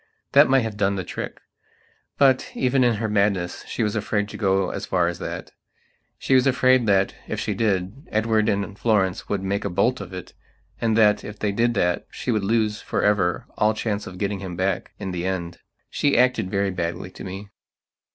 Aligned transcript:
."That 0.33 0.49
might 0.49 0.61
have 0.63 0.77
done 0.77 0.95
the 0.95 1.03
trick. 1.03 1.37
But, 2.17 2.49
even 2.55 2.83
in 2.83 2.95
her 2.95 3.07
madness, 3.07 3.63
she 3.67 3.83
was 3.83 3.95
afraid 3.95 4.29
to 4.29 4.35
go 4.35 4.71
as 4.71 4.87
far 4.87 5.07
as 5.07 5.19
that. 5.19 5.51
She 6.17 6.33
was 6.33 6.47
afraid 6.47 6.87
that, 6.87 7.13
if 7.27 7.39
she 7.39 7.53
did, 7.53 8.07
Edward 8.07 8.49
and 8.49 8.79
Florence 8.79 9.29
would 9.29 9.43
make 9.43 9.63
a 9.63 9.69
bolt 9.69 10.01
of 10.01 10.11
it, 10.11 10.33
and 10.79 10.97
that, 10.97 11.23
if 11.23 11.37
they 11.37 11.51
did 11.51 11.75
that, 11.75 12.07
she 12.09 12.31
would 12.31 12.43
lose 12.43 12.81
forever 12.81 13.45
all 13.59 13.75
chance 13.75 14.07
of 14.07 14.17
getting 14.17 14.39
him 14.39 14.55
back 14.55 14.89
in 14.97 15.11
the 15.11 15.27
end. 15.27 15.59
She 15.91 16.17
acted 16.17 16.49
very 16.49 16.71
badly 16.71 17.11
to 17.11 17.23
me. 17.23 17.49